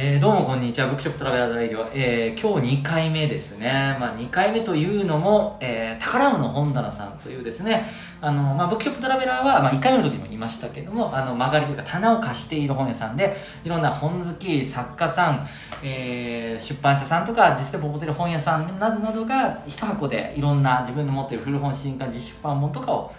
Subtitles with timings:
[0.00, 0.86] えーどうもこんにちは。
[0.86, 7.84] ブックショップトラベラーズラジオ、えー今日2回目ですね、まあ、2回目というのも、えー、宝物本棚さんというですね。
[8.20, 13.34] あの、まあ、ブックショップトラベラーは、まあ、1回目の時にも言いましたけどもあの曲がりというか棚を貸している本屋さんで
[13.64, 15.44] いろんな本好き作家さん、
[15.82, 23.12] えー出版社さんとか実際ボコてる本屋さんなどなどが一箱でいろんな自分の持っている古本新刊実出版本とかを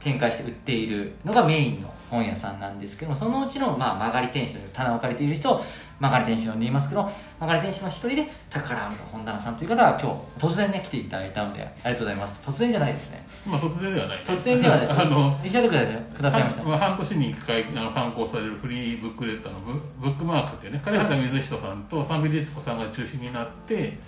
[0.00, 5.60] 展開して売っているのがメインの本屋さんなんですけどもそのうちの、まあ、曲がり店主という棚を借りている人
[6.00, 12.40] 曲がり店主と言いますけど曲がり店主の一人で宝物本棚さんという方が今日突然ね来ていただいたのでありがとうございます。
[12.42, 13.24] 突然じゃないですね。
[13.46, 14.94] まあ突然ではない突然ではです。
[14.94, 15.96] ね あの一緒でください。
[16.16, 16.62] くださいました。
[16.64, 23.98] まあ、半年に1回あの刊行されるフリーブックレットのブブックマークっていうね金畑水人さんと三尾律子さんが中心になって、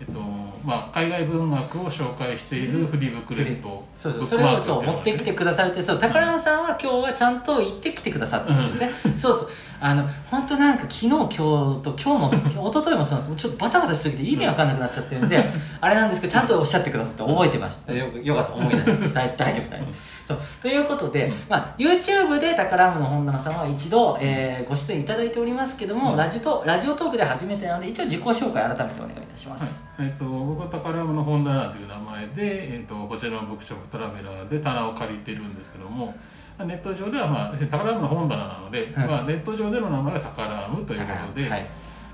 [0.00, 0.20] えっと
[0.64, 4.26] まあ、海外文学を紹介しているフリーブックレットそうそう。
[4.26, 9.48] それをそう持ってきてくださるってそう宝山さんは今日はちゃんと行ってきてくださったんですね、そうそう
[9.80, 12.28] あの本当なんか昨日今日と今日も
[12.68, 13.42] 一昨日もそうなんです。
[13.42, 15.44] ちょっとバタバタしすぎて意味わかんなくなっちゃってるんで、
[15.80, 17.92] あれなんですけどちゃんとおっしゃってくださって覚えてました。
[17.92, 18.54] よよかった。
[18.54, 19.92] 思い出して大 大丈夫大丈夫。
[20.24, 20.38] そう。
[20.60, 26.16] ということで、まあ、YouTube で宝物本棚さんは一度、えーご出演いただいておりますけども、うん。
[26.16, 30.06] ラジオラジオトークで初めてなので一応自己紹介改めてお願いいたします、はい。
[30.08, 36.14] えっと僕は宝物本棚という名前で、えっとこちらのブックショップトラベラーで棚を借りてるんですけども
[36.64, 39.08] ネット上では、まあ、宝物本棚なので、はい。
[39.08, 41.66] まあ、ネット上での名前は宝ムということで、はい。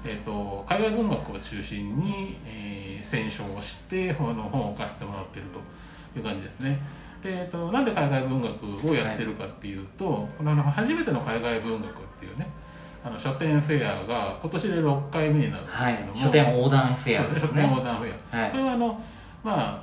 [0.06, 5.60] えー、と海外文学を中心に、えー選書をして本の本を貸してもらっていると
[6.18, 6.80] いう感じですね。
[7.22, 12.46] でえー、となんで海外文学をやってるかっていうと、このあの初めての海外文学っていうね
[13.02, 18.50] あの書店フェアが今年で6回目になるんですはいけども、書店横断フェアですそう書店ね横断フェア、はい。
[18.50, 19.02] これはあの
[19.42, 19.82] ま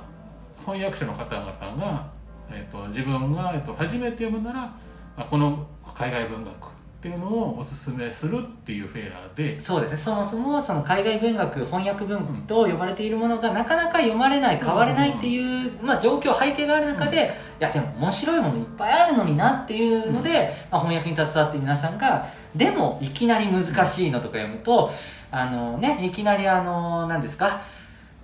[0.60, 2.06] 翻訳者の方々が、
[2.52, 4.74] えー、と自分が、えー、と初めて読むなら
[5.16, 6.54] あこの海外文学っ
[7.02, 9.58] ていうのをおすすめするっていうフェアで。
[9.58, 9.96] そうですね。
[9.96, 24.88] そもそもその海外文学翻訳文と呼ばれているものがなかなか読まれない買われないっていう、まあ、状況背景がある中で、いやでも面白いものいっぱいあるのになっていうので、まあ、翻訳に携わって皆さんがでもいきなり難しいのとか読むと
[25.32, 27.62] あのねいきなりあの何ですか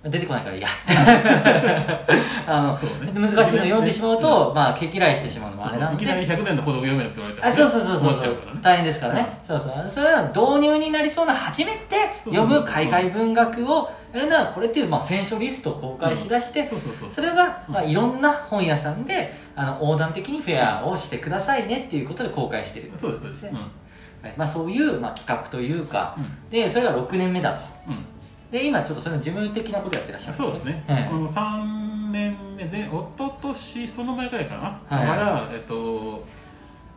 [0.01, 0.67] 出てこないからいいや。
[2.47, 3.11] あの、ね。
[3.13, 6.05] 難しいの読んでしまうと、まあ毛嫌いしてしまうのもあれなんで。
[6.05, 8.11] いきなり100年の孤独読めって言われたら、あそうそうそうそう。
[8.13, 8.37] ね。
[8.61, 9.89] 大変ですからね、そうそう。
[9.89, 22.91] それは導入になりそうな初めて読む海外文学をやるならこれっていう、まあ、選書リストを公開しだして、そうそうそうそれが、まあ、うんいろんな本屋さんであの横断的にフェアをしてくださいねっていうことで公開してる。
[22.95, 24.33] そうですそうです、うんはい。
[24.37, 26.49] まあ、そういう、まあ、企画というか、うん。
[26.49, 27.61] でそれが6年目だと。
[27.89, 28.05] うん
[28.51, 34.57] で今ちょっとそれの事務的なことやってらっしゃるんそうですね、はいこの3年目前一昨年その前ぐらいか
[34.89, 35.07] な、はい。
[35.07, 36.25] から、えっと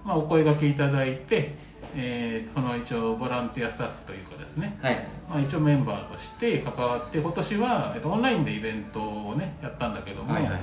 [0.04, 1.54] まあ、お声がけいただいて、
[1.94, 5.06] えーその一応ボランティアスタッフというかですね、はい。
[5.28, 10.62] まあ、一応メンバーとして関わって今年は、えっと、オンラインでイベントをねやったんだけども、はいはいはい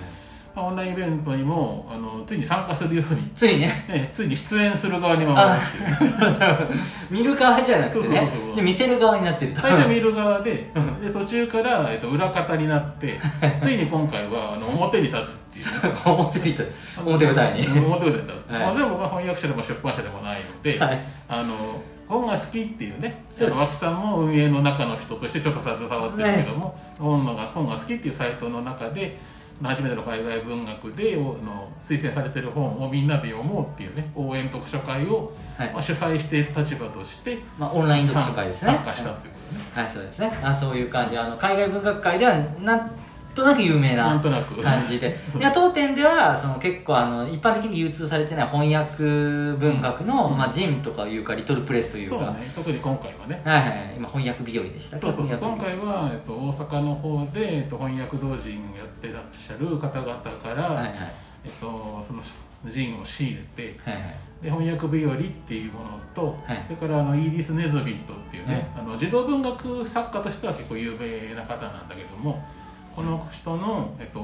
[0.60, 6.70] まあ、オンラインイベントにもあのついに参加するように、ついねね、ついに出演する側に回るっていう
[7.10, 8.04] 見る側じゃなくてね。
[8.04, 8.56] そうそうそうそう。
[8.58, 9.62] で見せる側になってると。
[9.62, 10.52] 最初は見る側で
[11.02, 13.20] で途中から、えっと、裏方になって
[13.60, 15.94] ついに今回はあの表に立つっていう。
[15.94, 16.56] ね表に
[17.06, 17.68] 表舞台に。
[17.68, 18.68] 表舞台に立つ、はい。
[18.68, 21.00] もちろん僕は翻訳者でも出版社でもないので、はい。
[21.30, 29.20] あの本が好きっていうね脇さんも運営の中の人としてちょっと携わってるけども、本のが本が好きっていうサイトの中で
[29.62, 35.74] 初めての海外文学でおの推薦されてる本をみんなで読もうっていうね応援読書会を、はい。
[35.74, 38.74] まあ、主催している立場としてまあ、オンライン読書会ですね。
[38.74, 39.90] 参加したっていうことね、はい。
[39.90, 40.32] そうですね。
[40.42, 41.18] あそういう感じ。
[41.18, 42.92] あの海外文学会ではなん
[43.40, 45.16] となく有名な感じで。
[45.38, 49.04] いや当店ではその結構あの一般的に流通されてない翻訳
[49.58, 50.38] 文学の、うん。
[50.38, 52.16] まあ、ジンとかいうかリトルプレスというか。
[52.16, 52.52] そうね。
[52.56, 53.42] 特に今回はね。
[53.44, 53.94] はいはい。
[53.98, 60.96] 今翻訳日和でしたそうそう今回は、えっと、大阪の方で、えっと、翻訳同人やってらっしゃる方々から、和はいはい。
[61.46, 62.22] えっと、その
[62.66, 64.16] ジンを仕入れてはいはい。
[64.42, 66.64] で翻訳日和っていうものと、はい。
[66.66, 72.44] それからあのイーディス・ネズビットっていうね、あの児童文学作家としては結構有名な方なんだけども
[73.00, 74.22] この人の、えっと、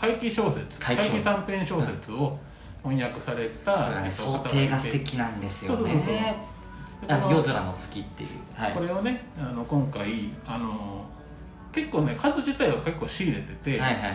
[0.00, 2.38] 怪奇小説怪奇短編小説を
[2.82, 4.06] 翻訳された、そうだね。
[4.06, 5.76] えっと想定が素敵なんですよね。
[5.76, 6.14] そうそうそう
[7.06, 8.28] あの夜空の月っていう。
[8.54, 8.72] はい。
[8.72, 11.04] これをねあの今回あの
[11.70, 14.14] 結構ね数自体は結構仕入れてて、はいはいはい。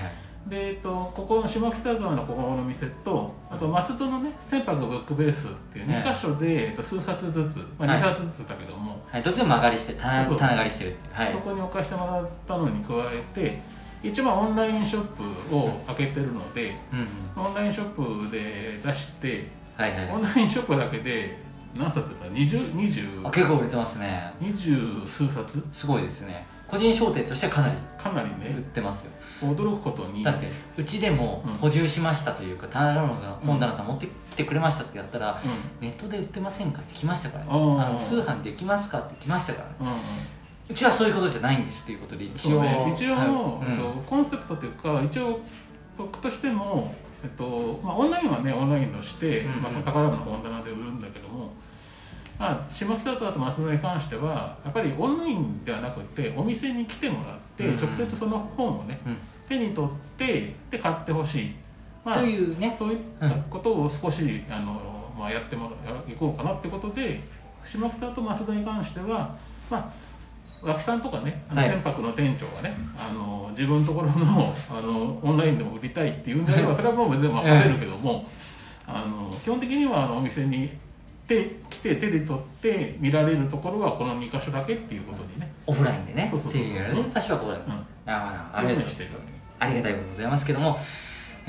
[0.49, 6.01] で、えっと、ここの下北沢のここの店とあと松戸のね船舶ブックベースっていうはい。
[6.01, 8.01] 2箇所で、えっと、数冊ずつ、まあ、はい。
[8.01, 10.39] 2冊ずつだけども、はい、どっちでも曲がりして棚そうそう。
[10.39, 11.31] 棚狩りしてるってはい。
[11.31, 13.61] そこに置かしてもらったのに加えて
[14.03, 15.05] 一番オンラインショッ
[15.49, 16.99] プを開けてるのでうん
[17.43, 17.47] うん。
[17.47, 20.09] オンラインショップで出してはいはい。
[20.11, 21.37] オンラインショップだけで
[21.77, 22.27] 何冊だった？
[22.29, 23.03] 二十二十？
[23.23, 24.31] あ結構売れてますね。
[24.39, 25.63] 二十数冊？
[25.71, 26.45] すごいですね。
[26.67, 29.11] 個人商店としてはかなりかなり売っねてますよ。
[29.41, 30.23] 驚くことに。
[30.23, 30.47] だって
[30.77, 31.53] うちでもうん。
[31.55, 33.07] 補充しましたというか棚田の
[33.43, 37.51] 本棚さん持ってきてくれましたってやったら、うネットで売ってませんかって来ましたからね。
[37.51, 37.55] あ
[37.89, 39.91] の通販できますかって来ましたからね。
[39.91, 39.99] んうんうん
[40.69, 43.71] うちはそういうことじゃないんですっていうことで一応、ね、一応、はい。
[43.71, 45.39] えっとコンセプトというか一応
[45.97, 46.93] 僕としても、
[47.23, 49.61] えっとまあ、オンラインはねオンラインとして、うんうん。
[49.63, 51.51] まあ、宝物の本棚で売るんだけども、
[52.37, 57.77] まあ、下北沢と松戸に関してはやっぱりオンラインではなくてお店に来てもらって、うんうん。
[57.77, 59.17] 直接その本をねうん。
[59.47, 61.55] 手に取ってで買ってほしい、
[62.05, 62.71] まあというね。
[62.75, 64.79] そういったことを少し、あの
[65.17, 67.19] まあ、やってもらいこうかなってことで
[67.63, 69.35] 下北と松戸に関しては
[69.69, 69.91] まあ
[70.61, 71.69] 脇さんとかねあのはい。
[71.69, 78.25] 船舶の店長がね、あの自分のところのあのオンラインでも売りたいっていうんであればそれはもう全然任せるけども、
[78.85, 80.69] あの基本的にはあのお店に
[81.27, 86.27] 手来て手で取って見られるところはこの2箇所だけっていうことにね、オフラインでね。
[86.29, 86.73] そうそうそうそう。
[86.73, 90.77] っていね場所はこれ、うん、ああありがとうございますけども、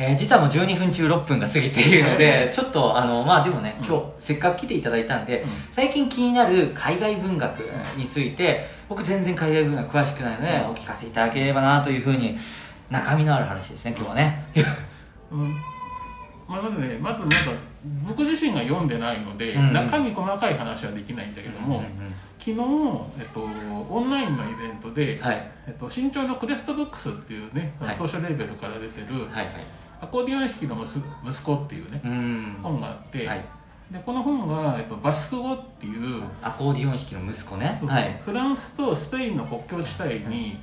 [0.00, 3.86] えー実はもう12分中6分が過ぎているので、はいちょっとあのまあでもねうん。
[3.86, 5.48] 今日せっかく来ていただいたんで、うん。
[5.70, 7.60] 最近気になる海外文学
[7.96, 10.70] について僕全然海外文学詳しくないので、うん。
[10.70, 12.38] お聞かせいただければなというふうに
[12.88, 14.44] 中身のある話ですね今日はね、
[15.30, 15.54] うん。
[16.48, 17.36] まあ、まずねまずなんか
[18.08, 21.82] 僕自身が読んでないので、中身細かい話はできないんだけども、
[22.38, 22.56] 昨日、
[23.18, 23.42] えっと、
[23.88, 25.50] オンラインのイベントで、はい。
[25.66, 27.94] えっと、新潮のクレストブックスっていうね、はい。
[27.94, 29.46] ソーシャルレーベルから出てるはいはい
[30.00, 32.56] 「アコーディオン弾きの息息子」っていうね、うん。
[32.62, 33.44] 本があって、はい、
[33.90, 37.76] でこの本が、えっと、バスク語っていうアコーディオン弾きの息子ね。
[37.78, 38.20] そうそうはい。
[38.24, 40.60] フランスとスペインの国境地帯に、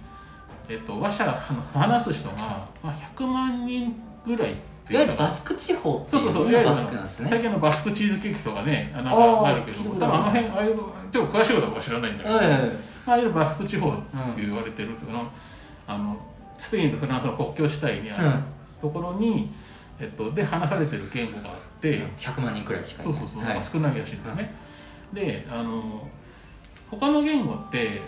[0.69, 1.31] えっと、話者
[1.73, 3.95] 話す人が、まあ、100万人
[4.25, 4.55] ぐらいっ
[4.87, 7.29] ていわゆるバスク地方ってそうそうそういわゆるバスクなんですね。
[7.29, 10.75] 最近のバスクチーズケーキとかねあかあるけど多分あの辺ああいう
[11.11, 13.93] ちょっと詳しいことは知らないんだけど、はいはいはいまあ、いわゆるバスク地方っ
[14.35, 15.29] て言われてるその
[15.85, 16.17] あの
[16.57, 18.43] スペインとフランスの国境地帯にあるうん
[18.81, 19.49] ところに、
[19.99, 23.61] えっと、で話されてる言語があって、100万人くらいしかそうそうそう、はい。
[23.61, 24.53] 少ないらしいんだよね、
[25.13, 26.07] であの
[26.89, 28.01] 他の言語って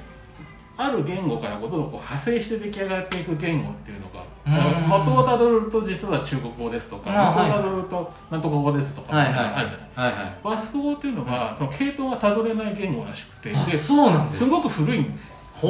[0.77, 4.87] ある言語からこうどんどんこう派生して出来上がっていく言語っていうのがうん。
[4.87, 9.53] 元をたどると実は中国語ですとかあ元をたどるとなんとか語ですとかあるじゃない。
[9.53, 10.13] はいはい。
[10.41, 14.37] バスク語っていうのはその系統がたどれない言語らしくてであそうなんです。
[14.37, 15.05] すごく古い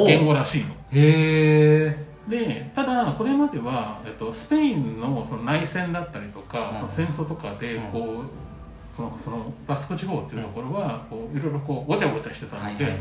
[0.06, 0.68] 言語らしいの。
[0.68, 6.76] へえでただこれまでは、えっと、スペインのその内戦だったりとか、うん。
[6.76, 7.82] その戦争とかでうん。
[7.92, 12.98] こう、そのそのバスク地方っていうところはこういろいろこうごちゃごちゃしてたので、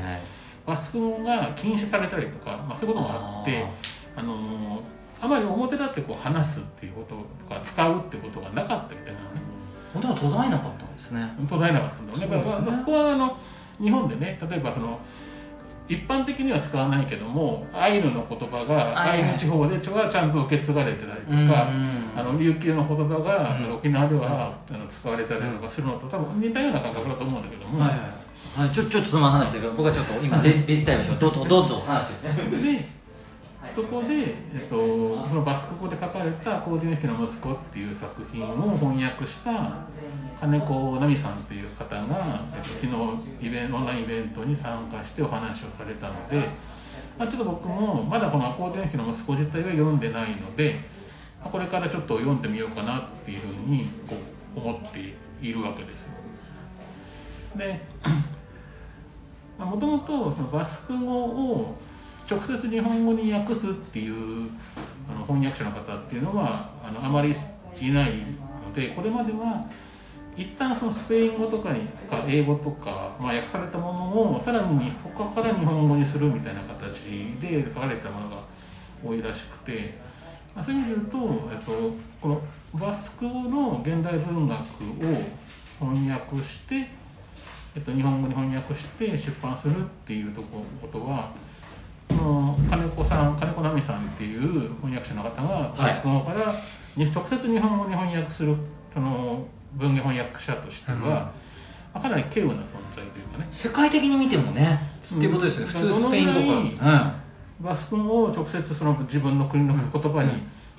[0.66, 3.66] バスク語が禁止されたりとか、まあ、そういうこともあって
[4.16, 9.42] あのーあまり表立ってこう話すっていうこととか使うってことがなかったみたいなのね
[9.94, 11.33] 本当に途絶えなかったんですね。
[11.48, 12.27] 途絶えなかったんだよね。
[12.27, 12.44] ね。
[12.44, 13.38] だからそこはあの
[13.81, 15.00] 日本でね例えばその
[15.89, 21.68] 一般的には使わないけどもアイヌの言葉がアイヌ地方ではちゃんと受け継がれてたりとうんか、
[22.15, 23.74] あの琉球の言葉が、うん。
[23.74, 28.00] 沖縄では、あの使われたりとかするのと多分似たような感覚だと思うんだけども、はいはい
[28.62, 28.69] はい。
[28.69, 31.19] ちょちょっとその話ださい僕はちょっと今レジレジ対応しよう。
[31.19, 32.27] どうぞどうぞ話して。
[32.27, 32.85] で
[33.67, 39.51] そこで、えっと、そのバスク語で書かれた「コーディネーキの息子」っていう作品を翻訳した
[40.39, 42.01] 金子奈美さんっていう方が、
[42.56, 42.88] えっと、昨
[43.41, 46.47] 日イベンオンラインイベントに参加してお話をされたので、
[47.18, 50.80] まあ、ちょっと僕もまだこの「アコーディネーキの息子」自体は読んでないので、
[51.44, 54.16] これからちょっと読んでみようかなっていうふうにこ
[54.56, 56.09] う思っているわけですよ。
[57.57, 57.81] で
[59.57, 61.75] もともとそのバスク語を
[62.30, 64.50] 直接日本語に訳すっていう
[65.09, 67.33] あの翻訳者の方っていうのはあのあまり
[67.81, 68.14] いない
[68.66, 69.66] のでこれまでは
[70.38, 77.02] 一旦そのスペイン語とかにか英語とか、まあ、訳されたものをさらに他から日本語にするみたいな形
[77.42, 78.44] で書かれたものが
[79.04, 79.98] 多いらしくて、
[80.56, 81.71] まあ、そういう意味で言うと、えっと、
[82.21, 82.42] この
[82.74, 84.66] バスク語の現代文学を
[85.80, 87.00] 翻訳して
[87.76, 91.31] えっと、日本語に翻訳して出版するっていうとこことは
[92.09, 94.42] 金子さん金子奈美さんっていう
[94.81, 95.81] 翻訳者の方がい。
[95.81, 96.54] バスク語から
[96.95, 98.56] に直接日本語に翻訳する
[98.94, 101.33] その文芸翻訳者としては、ま
[101.94, 103.47] あかなり稀有な存在というかね。
[103.51, 104.80] 世界的に見てもね
[105.16, 105.73] っていうことですよね。
[105.73, 107.13] 普通スペイン語どのぐか
[107.61, 110.31] バスク語を直接その自分の国の言葉に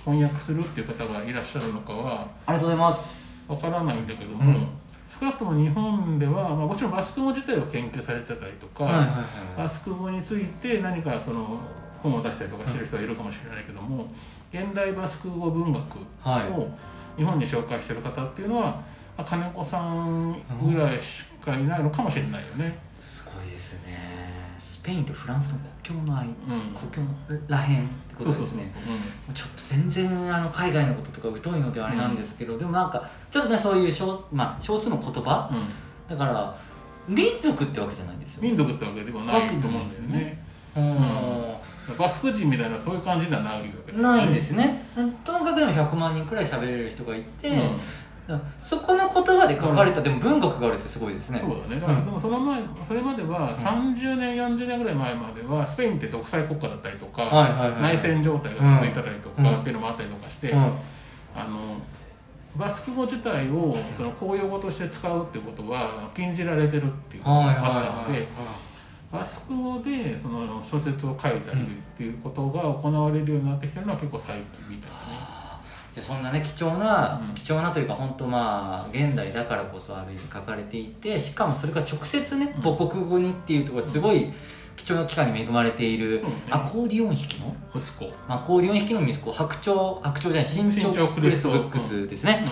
[0.05, 3.51] 翻訳するっていう方がいらっしゃるのかはありがとうございます。
[3.53, 4.69] わからないんだけども、うん
[5.11, 9.09] 少なくとも日本では、まあ、もちろんバスク語自体を研究されてたりとか、
[9.57, 11.59] バスク語について何かその
[12.01, 14.07] 本を出したりとかしてる人はいるかもしれないけども、
[14.53, 15.83] 現代バスク語文学
[16.21, 16.49] はい。
[16.51, 16.69] を
[17.17, 18.85] 日本に紹介してる方っていうのは、ま
[19.19, 23.99] あ金子さんぐらいしがいないのかもしれないよねすごいですね。
[24.59, 26.75] スペインとフランスの国境の間、うん。
[26.75, 27.09] 国境の
[27.49, 28.73] らへんってことですね。
[29.33, 35.59] ちょっと全然あの海外のこととか疎いのであれなんですけど、でもなんかちょっとねそういう少,、まあ、少数の言葉、うん。
[35.59, 35.65] うん
[36.11, 36.57] だから
[37.07, 40.45] 民族ってわけじゃないんですよ民族ってわけではないと思うんだよね。
[40.77, 44.35] うんバスク人みたいなそういう感じではないわけだねないん。
[44.35, 44.85] ですね
[45.25, 47.51] ともかくでも100万人くらい喋れる人がいて、
[48.61, 51.39] そこの言葉で書かれた、でも文学があるってすごいですね。
[51.39, 51.81] そうだね。
[51.81, 59.61] だから、うんでもその前それまでは30年40年ぐらい前まではスペインって独裁国家だったりとか、内戦状態が続いたりとか、うん。
[59.61, 60.59] っていうのもあったりとかして、うん。
[61.37, 61.81] あの
[62.57, 68.27] バスク語自体をその公用語として使うってことは禁じられてるっていうことはいがはいあったので、
[69.13, 71.65] バスク語でその小説を書いたりっ
[71.97, 75.40] ていうことが行われるようになってきてるのは結構最近みたいなね。
[75.93, 77.35] じゃあそんなね貴重な、うん。
[77.35, 82.63] 貴重なというか本当まあ現代だからこそある意味書かれていてしかもそれが直接ねうん。
[82.63, 84.31] 母国語にっていうところがすごい
[84.77, 87.55] 貴重な機会に恵まれている、アコーディオン弾きの？
[87.75, 92.43] 息子、まあ、アコーディオン弾きの息子白鳥白鳥じゃない新新潮潮クリストブックスですね、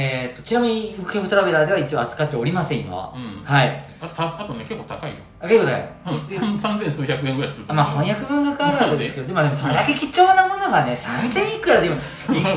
[0.00, 3.44] えー、とちなみにブットラベラーでは一応扱っておりません今は、うん。
[3.44, 3.84] はい。
[4.00, 11.96] あたあとね結構高いよ、あ結構だよ、うん、三千数百円ぐらいするまあ翻訳文学あるわけですけど、でもでもそれだけ貴重なものがね、3000いくらでも、
[12.30, 12.54] 一回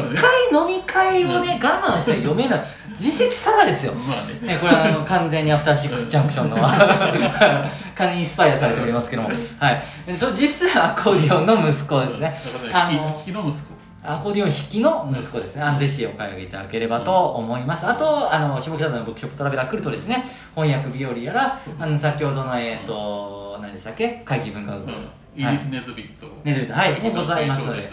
[0.54, 3.94] 飲み会をね、我慢して読めない、実質差がですよ。
[3.94, 4.54] まあね。
[4.54, 9.84] ね、これはあの完全にアフターシックスジャンクションの 完全にインスパイアされておりますけども、はい。
[10.06, 12.36] でそれ実際はアコーディオンの息子ですね。
[12.72, 15.62] ああのの日の息子アコーディオン弾きの息子ですね。
[15.62, 17.86] あのぜひお買い上げいただければと思います。
[17.86, 20.24] あと、あの、下北沢のブックショップトラベラー来るとですね、
[20.56, 24.24] 翻訳日和やら、あの、先ほどの、えっ、と、何でしたっけ？
[24.26, 24.80] 会議文化部。
[24.80, 25.08] うん。
[25.34, 26.74] イギリスネズビット、ネズビット。
[26.74, 27.66] はいねございます。
[27.66, 27.88] ので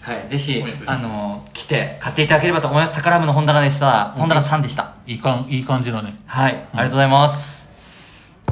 [0.00, 2.94] はい、ぜひあの、来て買っていただければと思います。
[2.94, 4.12] 宝ラムの本棚でした。
[4.16, 4.94] 本棚さんでした。
[5.06, 6.14] いいかんいい感じだね。
[6.26, 7.71] はい、ありがとうございます。